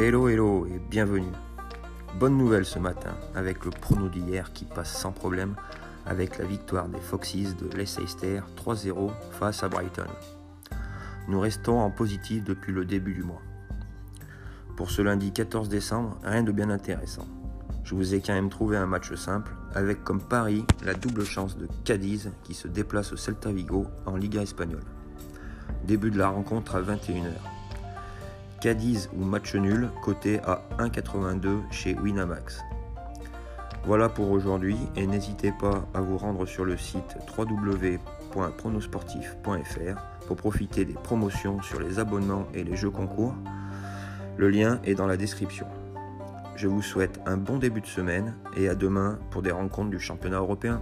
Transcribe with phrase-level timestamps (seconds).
[0.00, 1.32] Hello hello et bienvenue.
[2.18, 5.54] Bonne nouvelle ce matin avec le prono d'hier qui passe sans problème
[6.06, 10.06] avec la victoire des Foxes de Leicester 3-0 face à Brighton.
[11.28, 13.42] Nous restons en positif depuis le début du mois.
[14.76, 17.26] Pour ce lundi 14 décembre, rien de bien intéressant.
[17.84, 21.58] Je vous ai quand même trouvé un match simple avec comme pari la double chance
[21.58, 24.84] de Cadiz qui se déplace au Celta Vigo en Liga espagnole.
[25.84, 27.61] Début de la rencontre à 21h.
[28.62, 32.62] Cadiz ou match nul, coté à 1,82 chez Winamax.
[33.84, 40.84] Voilà pour aujourd'hui et n'hésitez pas à vous rendre sur le site www.pronosportif.fr pour profiter
[40.84, 43.34] des promotions sur les abonnements et les jeux concours.
[44.36, 45.66] Le lien est dans la description.
[46.54, 49.98] Je vous souhaite un bon début de semaine et à demain pour des rencontres du
[49.98, 50.80] championnat européen.